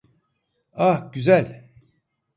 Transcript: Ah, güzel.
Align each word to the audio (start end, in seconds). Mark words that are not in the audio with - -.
Ah, 0.73 1.11
güzel. 1.13 1.71